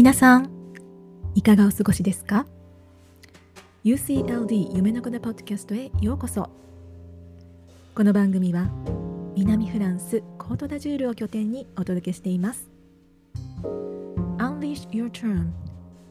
[0.00, 0.48] 皆さん
[1.34, 2.46] いかがお過ごしですか
[3.84, 6.48] ？UCLD 夢の子のポッドキャストへようこそ。
[7.94, 8.70] この番組は
[9.36, 12.70] 南フランスコートダジュールを拠点にお届けしています。
[14.38, 15.50] Unleash your term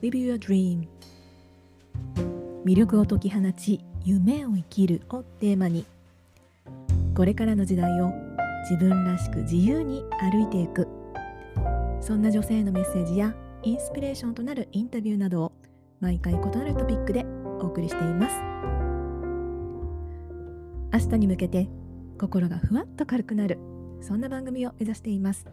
[0.04, 0.88] Live your dream.
[2.66, 5.84] 魅力を解き放ち夢を生きるをテーマに
[7.16, 8.14] これからの時代を
[8.70, 10.88] 自分らしく自由に歩いていく。
[12.02, 13.34] そんな女性のメッセージや
[13.70, 15.52] インスピレーションとなるインタビューなどを
[16.00, 17.24] 毎回異なるトピックで
[17.62, 18.36] お送りしています。
[20.92, 21.70] 明日に向けて
[22.20, 23.60] 心がふわっと軽くなる
[24.02, 25.46] そんな番組を目指しています。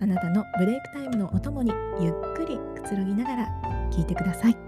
[0.00, 4.65] あなたのブレイクタイムのお供にゆっくりくつろぎながら聞いてください。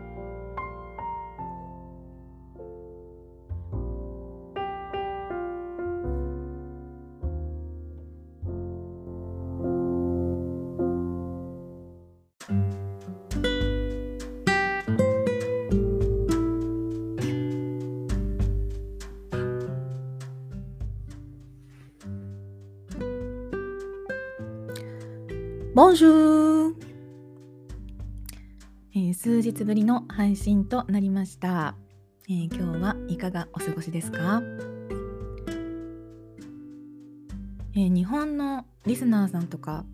[25.78, 26.74] ボンジュー、
[28.96, 31.76] えー、数日ぶりの配信となりました、
[32.28, 34.42] えー、今日はいかがお過ごしですか、
[37.76, 39.84] えー、日本のリスナーさんとか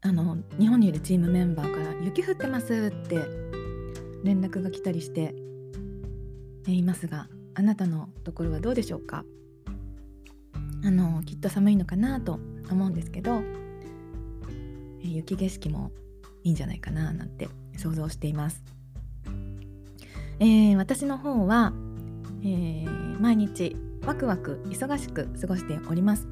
[0.00, 3.16] あの日本にいるチームメンバーから雪降ってますって
[4.22, 5.34] 連絡が来たりして
[6.68, 9.24] いますがあなたのところはどうでしょうか？
[10.84, 12.38] あのきっと寒いのかなと
[12.70, 13.42] 思うんですけど
[15.02, 15.90] 雪景色も
[16.44, 18.62] いいんじゃないかななんて想像しています。
[20.38, 21.72] えー、私の方は、
[22.42, 26.26] えー、毎日ワクワク忙しく過ごしております。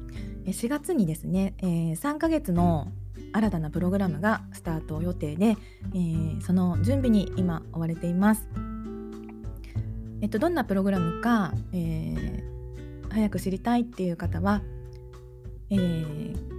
[0.45, 2.91] 4月にですね、えー、3ヶ月の
[3.33, 5.55] 新たなプログラムがスタート予定で、
[5.93, 8.49] えー、その準備に今追われています。
[10.21, 14.61] えっと、どんなプログラムか、えー、早く知りたいっていう方は、
[15.69, 16.50] えー、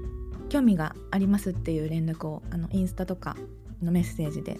[0.53, 3.39] 興味がありますっていう連絡をあのインスタとか
[3.83, 4.59] のメッセージで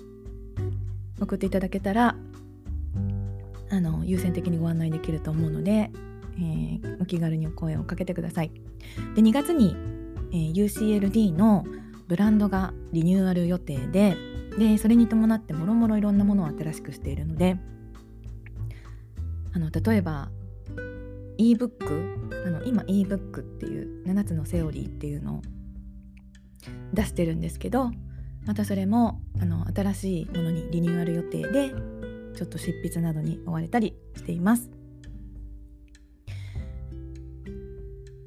[1.21, 2.17] 送っていただけたら
[3.69, 5.91] あの優先的にご案内できると思うので、
[6.39, 8.51] えー、お気軽にお声をかけてください。
[9.15, 9.77] で2月に、
[10.33, 11.67] えー、UCLD の
[12.09, 14.17] ブランドがリニューアル予定で
[14.59, 17.59] でそれに伴ってもろもろいろんなものを新しくしているので
[19.53, 20.31] あの例えば
[21.37, 25.43] ebook あの今 ebook っていう7つのセオリーっていうのを
[26.93, 27.91] 出してるんですけど
[28.47, 31.73] またそれもあの新しいものにリニューアル予定で
[32.35, 34.71] ちょっと執筆などに追われたりしています。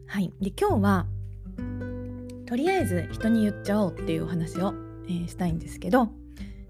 [0.08, 1.08] はい、で今日は
[2.46, 4.74] とりあえず人に言っちゃおうっていうお話を、
[5.08, 6.08] えー、したいんですけど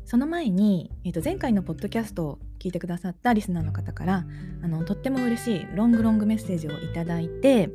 [0.04, 4.26] その前に、えー、と前回のポッドキャストを聞いてくださったリスナーの方から
[4.64, 7.70] あのとっても嬉しいロングロングメッセージをいただいて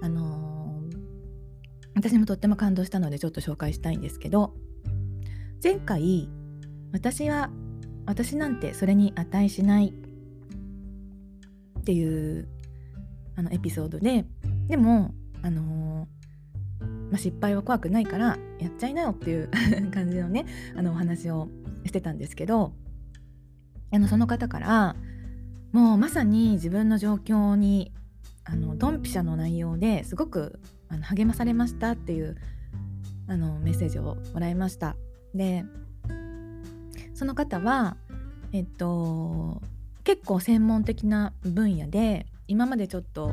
[0.00, 0.29] あの
[2.00, 4.54] 私もとっても感動したのでちょっと紹介したいんですけど
[5.62, 6.30] 前回
[6.92, 7.50] 私は
[8.06, 9.92] 私なんてそれに値しない
[11.78, 12.48] っていう
[13.36, 14.24] あのエピソードで
[14.68, 15.12] でも
[15.42, 19.50] あのー、まあ、失敗は怖くないからやっちゃいなよっていう
[19.92, 21.50] 感じのねあのお話を
[21.84, 22.72] してたんですけど
[23.92, 24.96] あのその方から
[25.72, 27.92] もうまさに自分の状況に
[28.44, 32.36] あのドンピシャの内容ですごくあの励まされましたっていう
[33.28, 34.96] あのメッセージをもらいました
[35.34, 35.64] で
[37.14, 37.96] その方は
[38.52, 39.62] えっと
[40.04, 43.32] 結構専門的な分野で今までちょっと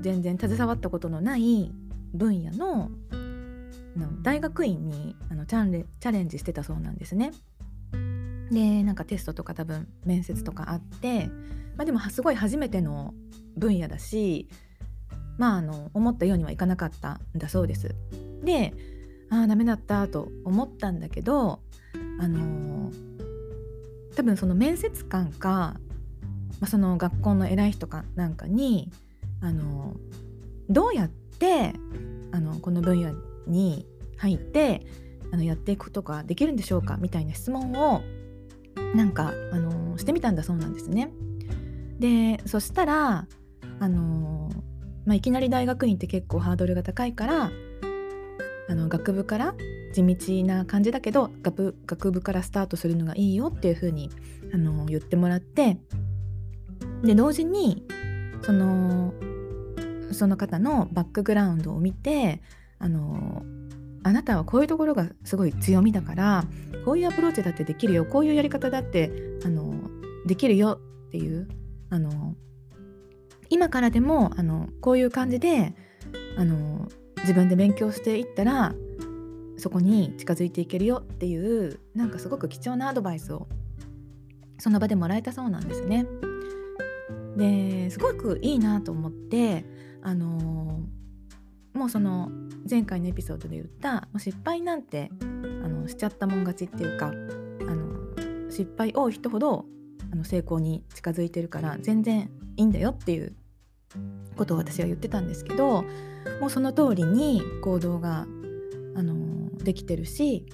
[0.00, 1.72] 全然携わったことのない
[2.14, 2.90] 分野の
[4.22, 7.32] 大学院にあのチャレチャレンジしてたそうなんですね。
[8.50, 11.26] でなんかテストとか多分面接とかあって、
[11.76, 13.12] まあ、でもすごい初めての
[13.56, 14.48] 分野だし
[15.38, 17.94] まああの思ったようにはいかなかったんだそうです。
[18.44, 18.74] で
[19.30, 21.60] ああダメだったと思ったんだけど
[22.20, 22.90] あの
[24.16, 25.78] 多分その面接官か、ま
[26.62, 28.90] あ、その学校の偉い人かなんかに
[29.40, 29.94] あの
[30.68, 31.72] どうやって
[32.32, 33.12] あのこの分野
[33.46, 33.86] に
[34.16, 34.86] 入って
[35.32, 38.02] あのやっていくことができるんでしょうかみたいな質問を
[38.94, 41.12] なんかあのしてみたんだそうなんですね。
[41.98, 43.26] でそしたら
[43.80, 44.50] あの
[45.08, 47.50] まあ、いきなり大学院って結構ハードルが高いから
[48.68, 49.54] あの学部から
[49.94, 54.10] 地道な感じだけど学部学部からスタートするのがいいよっていう風に
[54.52, 55.78] あの言ってもらって
[57.02, 57.86] で同時に
[58.42, 59.14] その
[60.12, 62.42] その方のバックグラウンドを見て
[62.78, 63.44] あの
[64.02, 66.44] あなたはこういうところがすごい強みだから
[66.84, 69.10] こういうアプローチだってできるよこういうやり方だって
[69.42, 69.72] あの
[70.26, 71.48] できるよっていう
[71.88, 72.34] あの
[73.50, 75.74] 今からでもあのこういう感じで
[76.36, 78.74] あの自分で勉強していったら
[79.56, 83.48] そこに近づいていけるよっていうなんかすごく貴重なアドバイスを
[84.58, 86.06] その場でもらえたそうなんですね。
[87.36, 89.64] ですごくいいなと思って
[90.02, 90.80] あの
[91.72, 92.30] もうその
[92.68, 95.24] 前回のエピソードで言ったもう失敗なんてあ
[95.68, 99.64] のしちゃったもん勝ちっていうかあの失敗多い人ほど
[100.12, 103.36] あの成功に近づいてるから全然いいんだよっていう
[104.36, 105.84] ことを私は言ってたんですけど
[106.40, 108.26] もうその通りに行動が、
[108.94, 110.46] あのできてるし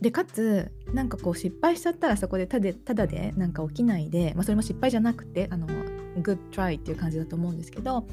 [0.00, 8.06] でかつなんかこう失敗しちゃったらそこでたでただでなんか起きないで、まあ、それも失敗じゃなくてあの good try っていう感じだと思うんですけど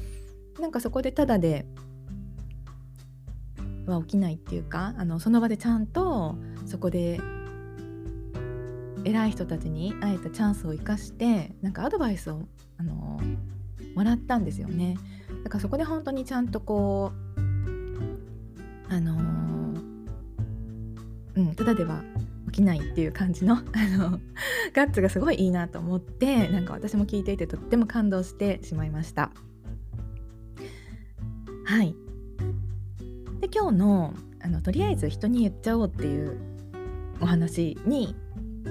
[0.58, 1.66] なんかそこでただで
[3.86, 7.20] は起きないっていうかあのその場でちゃんとそこで
[9.04, 12.48] 偉い人たちに会えたチャンスを生かしてなんかアドバイスを
[12.78, 13.20] あの
[13.94, 14.96] もらったんですよね。
[15.42, 19.80] だからそこで本当にちゃんとこうあの
[21.36, 22.02] うんただでは
[22.46, 23.60] 起きないっていう感じの あ
[23.98, 24.20] の
[24.72, 29.30] ガッツがすごいいいなと思ってなんか私も聞いていてとっても感動してしまいました。
[31.64, 31.94] はい。
[33.40, 36.36] で今日のあのとりあえず人に言っちゃおうっていう
[37.20, 38.14] お話に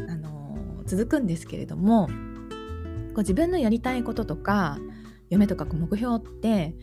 [0.07, 2.13] あの続くんですけれどもこ
[3.17, 4.77] う自分のやりたいこととか
[5.33, 6.75] 夢とか目標って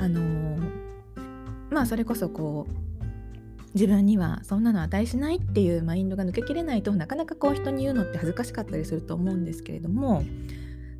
[0.00, 0.58] あの
[1.70, 10.24] まあそれこそこう自分にはそんなの値しないっていうマインドが抜けきれないとなかなかこう人に言うのって恥ずかしかったりすると思うんですけれども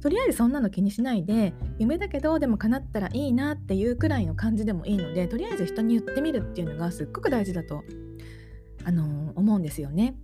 [0.00, 7.82] とりあえずそんなの気にしないで夢だけどでも叶ったらいいなっていうくらいの感じでもいいのでとりあえず人に言ってみるっていうのがすっごく大事だと、
[8.84, 10.14] あの思うんですよね。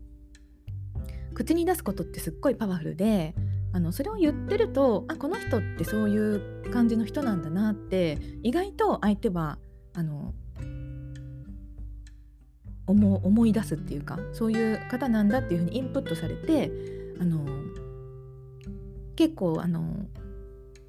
[1.35, 3.35] 口に出すことってすっごいパワフルで
[3.73, 9.59] あのそれを言ってるとあこの人ってそういう感じの人なんだなって意外と相手は
[9.95, 10.35] あの
[12.87, 16.71] 思思い出すっていうかそういう方なんだっていうふうにインプットされて
[17.21, 17.47] あの
[19.17, 20.07] 結構あの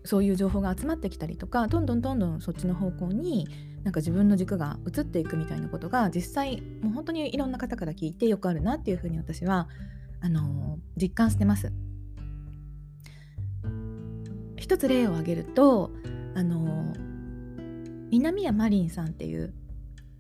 [0.05, 3.47] そういう情報が集まってきたりとかどんどんどんどんそっちの方向に
[3.83, 9.67] なんか自分の軸が移っていくみたいなことが実際もう本当にいろんな方から聞いてよくあるなっていうふうに私は
[10.21, 11.71] あの実感してます。
[14.63, 15.91] 一つ例を挙げると
[16.35, 16.93] あの
[18.11, 19.53] 南谷マリンさんっていう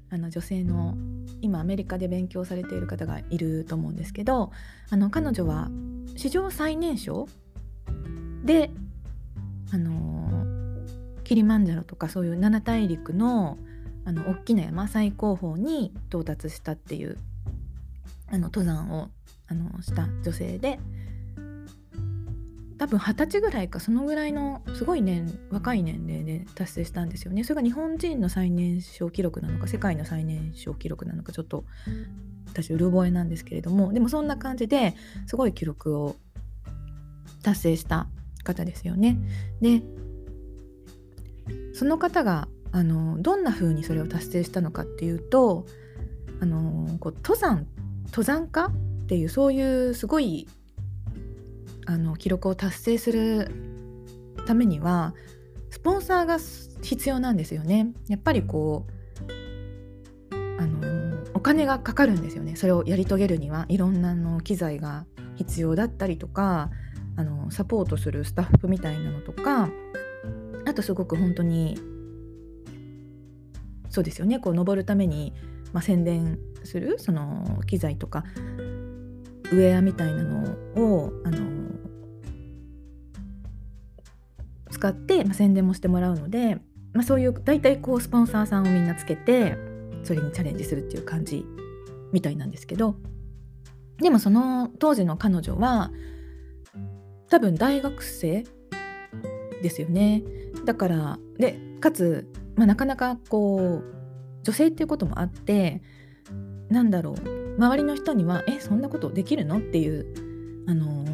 [0.09, 0.97] あの女性の
[1.39, 4.51] 今アメリカで勉強されている方がいると思うんですけど
[4.89, 5.69] あの彼女は
[6.17, 7.29] 史上最年少
[8.43, 8.69] で
[9.71, 10.45] あの
[11.23, 13.57] キリマンジャロとかそういう七大陸の
[14.03, 17.17] あの大きな山最高峰に到達したっていう
[18.27, 19.07] あの登山を
[19.47, 20.79] あのした女性で
[22.77, 31.65] 多分二十歳ぐらいかそのぐらいのすごい年若い年齢で達成したんですよねそれが日本人の最年少記録なのか世界の最年少記録なのかちょっと
[32.47, 34.95] 私うる覚えなんですけれどもでもそんな感じで
[35.27, 36.15] すごい記録を
[37.43, 38.07] 達成した
[38.43, 39.17] 方ですよね。
[39.61, 39.83] で
[41.73, 45.65] その方があのどんな風にそれを達成したのかっていうと
[46.39, 47.67] あのこう登山
[48.07, 50.47] 登山家っていうそういうすごい
[51.85, 53.51] あの記録を達成する
[54.45, 55.13] ためには
[55.69, 56.37] スポンサーが
[56.81, 57.93] 必要なんですよね。
[58.07, 58.85] やっぱりこ
[60.37, 62.55] うあのお金がかかるんですよね。
[62.55, 63.65] それをやり遂げるには。
[63.69, 66.69] いろんなの機材が必要だったりとか
[67.15, 69.69] あのサポートするスタッフみたいなのとか
[70.65, 71.77] あとすごく本当に
[73.89, 74.39] そうですよね。
[74.39, 75.33] こう登るために、
[75.71, 78.23] まあ、宣伝するその機材とか
[79.51, 81.62] ウェアみたいなのをあの
[84.83, 86.55] 使って、まあ、宣伝もしてもらうので、
[86.91, 89.55] まあ、そういう大体こうスポンサーさんをみんなつけて
[90.03, 91.45] それにチャレンジするっていう感じ
[92.11, 92.97] みたいなんですけど
[93.99, 95.91] でもその当時の彼女は
[97.29, 98.43] 多分大学生
[99.61, 100.21] ですよね
[100.65, 103.83] だからでかつ、まあ、なかなかこう
[104.43, 105.81] 女性っていうこともあって
[106.67, 110.05] なんだろう周りの人には「えそんなことできるの?」っていう
[110.67, 111.05] あの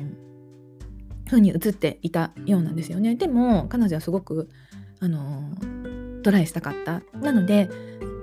[1.30, 3.16] 風に映っていたようなんですよね。
[3.16, 4.50] でも彼女はすごく
[5.00, 5.52] あの
[6.24, 7.02] トライしたかった。
[7.20, 7.70] なので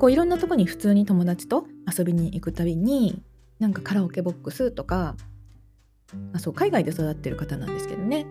[0.01, 3.23] こういろんなとこに普通に友達と遊びに行くたびに
[3.59, 5.17] なんかカラオケボックスとか
[6.33, 8.27] あそう海外で育ってる方なんですけどね、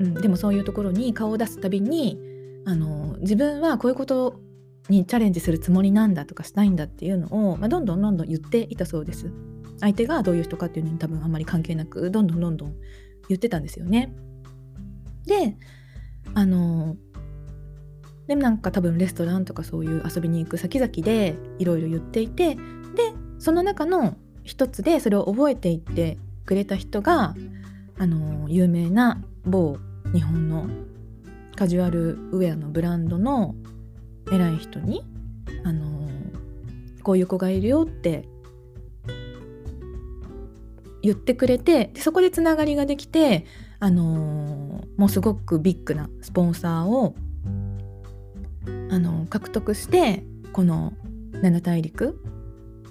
[0.00, 2.18] うん、でもそういうところに顔を出すたびに
[2.66, 4.40] あの自分はこういうこと
[4.88, 9.32] にチャレンジするつもりなんだとかしたいんだっていうのを、まあ、どんどんどんどん言っていたそうです。
[9.80, 12.74] 相手がどういう人かっていうのに多分あんまり関係なくどんどんどんどん
[13.32, 14.12] 言ってたんですよね。
[15.26, 15.56] で
[16.34, 16.96] あの
[18.26, 22.60] でなんか多分レストランとかそういう遊びに行く先々でいろいろ言っていてで
[23.38, 27.34] その中の一つでそれを覚えていってくれた人が
[27.98, 29.76] あの有名な某
[30.12, 30.66] 日本の
[31.56, 33.54] カジュアルウェアのブランドの
[34.30, 35.04] 偉い人に
[35.64, 36.08] あの
[37.02, 38.28] こういう子がいるよって
[41.02, 43.44] 言ってくれてでそこでつながりができて、
[43.80, 47.14] あのもうすごくビッグなスポンサーを、
[48.90, 50.92] あの獲得してこの
[51.32, 52.20] 七大陸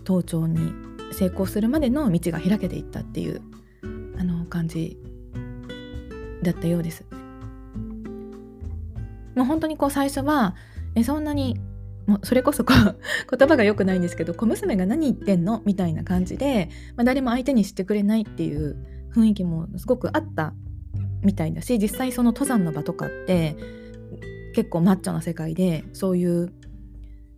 [0.06, 0.74] 登頂に
[1.14, 3.42] 成功するまでの道が開けていったっていう
[4.20, 4.98] あの感じ
[6.44, 7.06] だったようです。
[9.36, 10.56] もう本当にこう最初は
[10.96, 11.58] えそんなに
[12.12, 12.74] もうそれこそこ
[13.38, 18.76] 言葉が良くないんですけど小娘が何言ってんのみたいな感じで、まあ、誰も相手にしてくれないっていう
[19.16, 20.54] 雰囲気もすごくあった
[21.22, 23.56] みたいだし実際その登山の場とかって
[24.54, 26.52] 結構マッチョな世界でそういう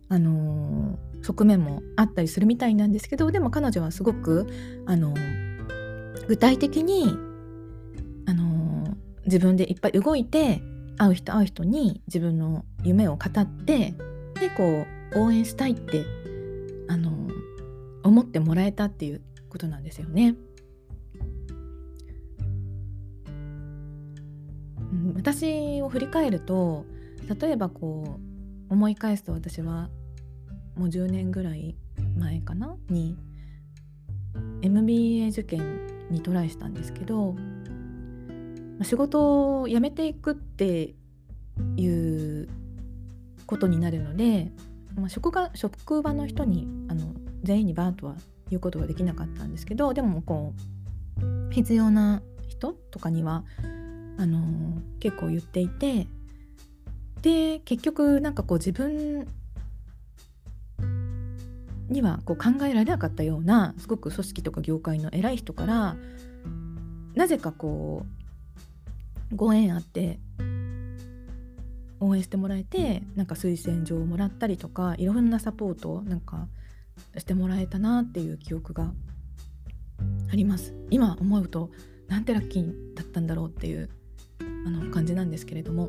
[0.08, 4.46] あのー、側面もあったりするみたいなんですけどでも彼女はすごく
[4.86, 7.16] あのー、具体的に
[8.26, 8.94] あのー、
[9.26, 10.60] 自分でいっぱい動いて
[10.96, 13.94] 会う人会う人に自分の夢を語って
[14.44, 16.04] でこう応援したいって
[16.88, 17.30] あの
[18.02, 20.34] 思ってもらえたっていうことなんですよね。
[25.14, 26.84] 私を振り返ると
[27.40, 28.18] 例えばこ
[28.68, 29.88] う思い返すと私は
[30.76, 31.74] もう10年ぐらい
[32.18, 32.76] 前かな？
[32.90, 33.16] に
[34.60, 35.62] MBA 受験
[36.10, 37.34] にトライしたんですけど
[38.82, 40.94] 仕事を辞めていくって
[41.76, 42.63] いう
[43.46, 44.50] ことになるので、
[44.96, 48.16] まあ、職が職場の人にあの全員にバーとは
[48.50, 50.54] 言うことができなかったんですけどでもこ
[51.20, 53.44] う必要な人とかには
[54.18, 56.06] あの結構言っていて
[57.22, 59.26] で結局なんかこう自分
[61.88, 65.96] にはこう考えられなかったようなすごく組織とか業界の偉い人から
[67.14, 68.04] なぜかこ
[69.32, 70.18] うご縁あって
[72.04, 76.48] 応援してもらえてなんか推薦状をもらったりとかいろんなサポートをなんか
[77.16, 78.92] してもらえたなっていう記憶が
[80.30, 80.74] あります。
[80.90, 81.70] 今思うと
[82.08, 83.88] なんてラッキーだったんだろうっていう
[84.66, 85.88] あの感じなんですけれども。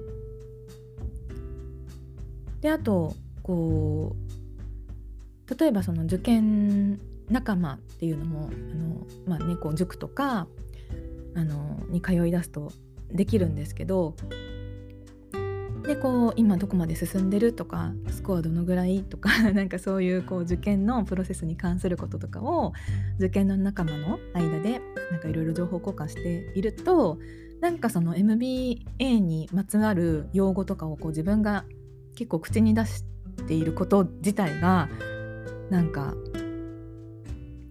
[2.62, 10.48] であとこう例えばその受験仲間っていうのもあの、まあね、こう塾とか
[11.36, 12.72] あのに通い出すと
[13.12, 14.16] できるんですけど
[15.88, 22.74] でこう今どこまで進んでるとかスコアどのぐらいとか なんかそういうこう受験のプロセスに関することとかを
[23.18, 27.20] 受験の仲間の間でなんかいろいろ情報交換していると
[27.62, 31.66] なんかその MBA にまつわる用語とかをこう自分が
[32.16, 33.04] 結構口に出し
[33.48, 34.90] ていること自体が
[35.70, 36.16] なんか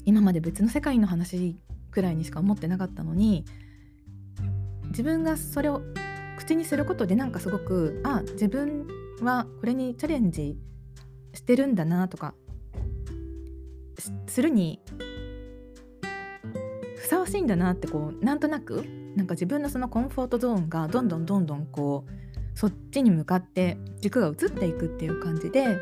[0.04, 1.56] 今まで別の世界の話
[1.90, 3.44] くらいにしか思ってなかったのに
[4.88, 5.82] 自分がそれを
[6.44, 8.86] 口にすることでなんかすごくあ自分
[9.22, 10.58] はこれにチャレンジ
[11.32, 12.34] してるんだなとか
[14.26, 14.80] するに
[16.96, 18.84] ふさわしいんだなってこうなんとなく
[19.16, 25.78] なんか自分のそのコンフォートゾーンがどんどんどんどんこうそっちに向かって軸が移っていくっていう感じで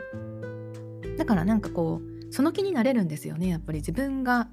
[1.19, 3.79] だからなんかこうその気になれるんですよねやっぱり。
[3.81, 4.49] 自分が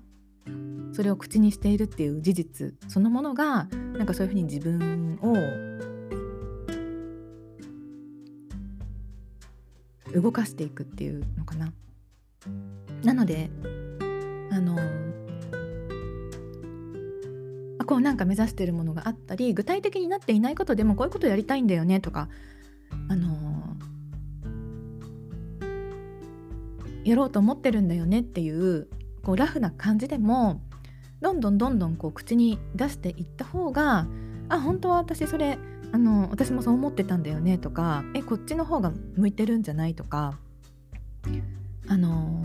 [0.91, 5.88] それを口にしているっていう事実そのものがなんかそういうふうに自分を
[10.13, 11.71] 動かしていくっていうのかな。
[13.03, 13.49] なので
[14.51, 14.77] あの
[17.89, 22.29] こうなんか目指してるものがあったり具体的になっていないことでもこういうことやりたいんだよねとか
[23.07, 23.75] あの
[27.03, 28.87] やろうと思ってるんだよねっていう
[29.23, 30.61] こうラフな感じでも
[31.21, 34.05] どんどんどんどんこう口に出していった方が
[34.49, 35.57] あ本当は私それ
[35.91, 40.38] あの私もそう思ってたんだよねとかえこっちの方が向いてるんじゃないとか
[41.88, 42.43] あの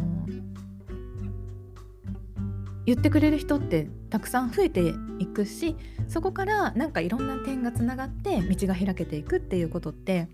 [2.86, 5.76] 言ってくれる人ってたくさん増えていくし
[6.08, 10.28] そこからなんかいろんな点がつながって道が開けていくっていうことって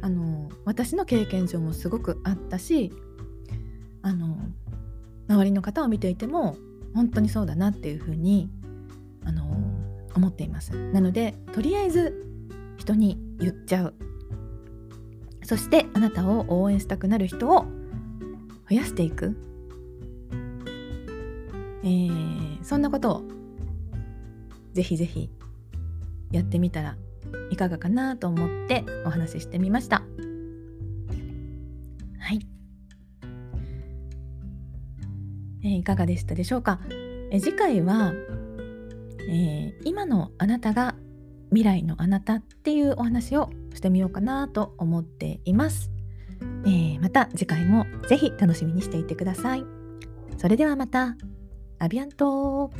[0.00, 2.92] あの私の経験上もすごくあったし
[4.02, 4.38] あの
[5.28, 6.56] 周りの方を見ていても
[6.94, 8.48] 本当にそうだなっていうふうに
[9.24, 9.44] あの
[10.14, 10.72] 思っています。
[10.92, 12.27] なのでとりあえず
[12.78, 13.94] 人に言っちゃう
[15.44, 17.66] そしてあなたを応援したくなる人を
[18.70, 19.36] 増やしていく、
[21.82, 23.22] えー、そんなことを
[24.72, 25.30] ぜひぜひ
[26.30, 26.96] やってみたら
[27.50, 30.02] いかがかなと思ってお話ししてみました。
[32.20, 32.46] はい、
[35.62, 36.80] えー、いかがでしたでしょうか？
[37.30, 38.12] え次回は、
[39.30, 40.94] えー、今のあなたが
[41.50, 45.90] 未来のあなたっていうお話をしてみようかなと思っています。
[46.64, 49.64] えー、また次回もぜひ楽しみにしていてください。
[50.36, 51.16] それではまた。
[51.80, 52.72] アビアント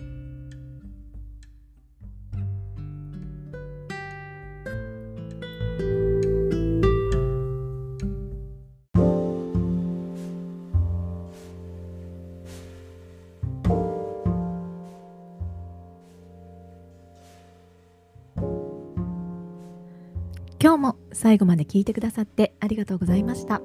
[21.18, 23.60] 最後まで聞いてくださってありがとうございました。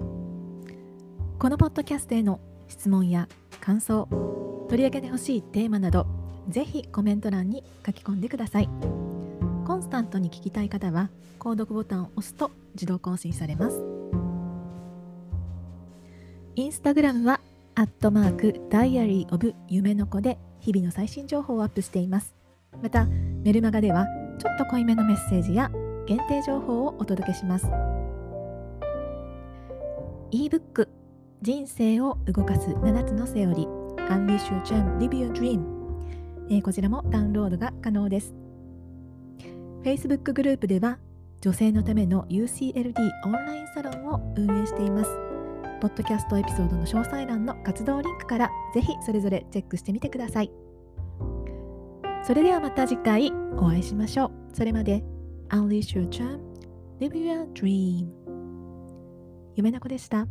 [1.38, 3.30] このポッドキャストへの質問や
[3.62, 4.08] 感想
[4.70, 6.08] 取り上げてほしいテーマなど
[6.50, 8.70] ぜひコメント欄に書き込んでください。
[9.68, 13.84] コンスタントに聞きたい方は購読ボタンを押すと自動更新されます。
[16.56, 17.40] インスタグラムは
[17.76, 22.34] アットマークダイアリーオブ夢の子で日々の最新情報をアップしています。
[22.82, 24.08] またメルマガでは
[24.40, 25.70] ちょっと濃いめのメッセージや
[26.08, 27.68] 限定情報をお届けします。
[30.32, 30.88] Ebook
[31.42, 33.84] 人生を動かす7つのセオリー。
[34.10, 35.64] Unleash Your Charm Live Your Dream、
[36.50, 38.34] えー、こちらもダウンロードが可能です。
[39.84, 41.00] Facebook グループでは
[41.42, 42.94] 女性のための UCLD
[43.26, 45.10] オンラインサロンを運営しています。
[45.82, 50.52] ポッドキャストエピソードの詳細欄の活動リンクからぜひそれぞれチェックしてみてください。
[52.26, 54.32] それではまた次回お会いしましょう。
[54.54, 55.13] それまで。
[55.53, 56.41] Unleash your charm,
[57.01, 58.09] live your dream
[59.57, 60.27] 夢の子でした。